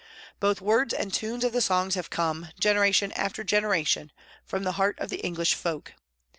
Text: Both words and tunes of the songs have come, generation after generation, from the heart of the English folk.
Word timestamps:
Both 0.39 0.61
words 0.61 0.95
and 0.95 1.13
tunes 1.13 1.43
of 1.43 1.53
the 1.53 1.61
songs 1.61 1.93
have 1.93 2.09
come, 2.09 2.47
generation 2.59 3.11
after 3.11 3.43
generation, 3.43 4.11
from 4.43 4.63
the 4.63 4.71
heart 4.71 4.97
of 4.97 5.09
the 5.09 5.19
English 5.23 5.53
folk. 5.53 5.93